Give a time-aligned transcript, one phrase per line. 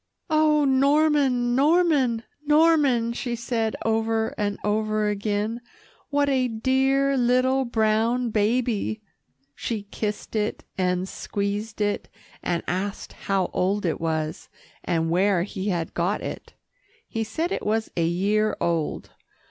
[0.31, 5.61] "Oh, Norman, Norman, Norman," she said over and over again,
[6.09, 9.03] "what a dear little brown baby!"
[9.53, 12.09] She kissed it, and squeezed it,
[12.41, 14.49] and asked how old it was,
[14.83, 16.55] and where he had got it.
[17.07, 19.11] He said it was a year old.